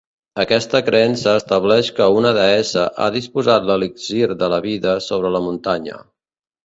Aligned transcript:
Aquesta 0.43 0.79
creença 0.87 1.33
estableix 1.41 1.91
que 1.99 2.07
una 2.21 2.31
deessa 2.37 2.85
ha 3.05 3.09
dipositat 3.17 3.69
l'elixir 3.71 4.25
de 4.43 4.49
la 4.55 4.61
vida 4.65 4.99
sobre 5.09 5.33
la 5.37 5.43
muntanya. 5.51 6.01